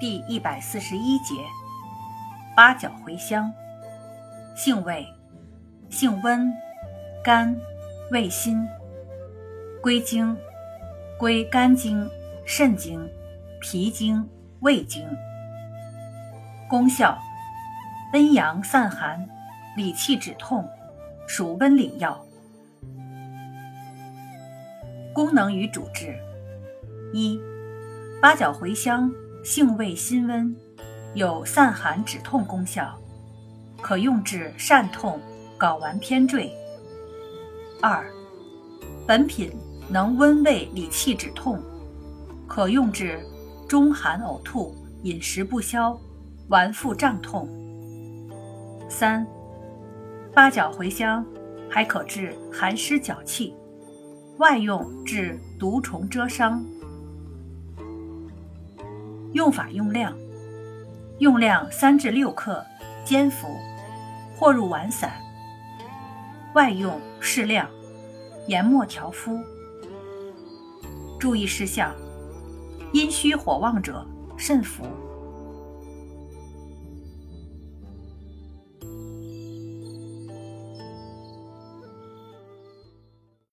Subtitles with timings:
[0.00, 1.34] 第一百四十一节，
[2.54, 3.52] 八角茴香，
[4.54, 5.04] 性味，
[5.90, 6.52] 性温，
[7.24, 7.56] 甘，
[8.12, 8.64] 味辛，
[9.82, 10.36] 归经，
[11.18, 12.08] 归肝经、
[12.44, 13.10] 肾经、
[13.60, 14.24] 脾经、
[14.60, 15.04] 胃经。
[16.68, 17.18] 功效，
[18.12, 19.28] 温阳散寒，
[19.76, 20.64] 理气止痛，
[21.26, 22.24] 属温里药。
[25.12, 26.16] 功能与主治，
[27.12, 27.40] 一，
[28.22, 29.12] 八角茴香。
[29.48, 30.54] 性味辛温，
[31.14, 32.94] 有散寒止痛功效，
[33.80, 35.18] 可用治疝痛、
[35.58, 36.52] 睾丸偏坠。
[37.80, 38.04] 二，
[39.06, 39.50] 本品
[39.88, 41.58] 能温胃理气止痛，
[42.46, 43.18] 可用治
[43.66, 45.98] 中寒呕吐、饮食不消、
[46.50, 47.48] 脘腹胀痛。
[48.86, 49.26] 三，
[50.34, 51.24] 八角茴香
[51.70, 53.54] 还可治寒湿脚气，
[54.36, 56.62] 外用治毒虫蛰伤。
[59.38, 60.12] 用法用量：
[61.20, 62.60] 用量三至六克，
[63.04, 63.46] 煎服，
[64.36, 65.12] 或入丸散。
[66.56, 67.70] 外用适量，
[68.48, 69.38] 研末调敷。
[71.20, 71.94] 注意事项：
[72.92, 74.04] 阴虚火旺者
[74.36, 74.82] 慎服。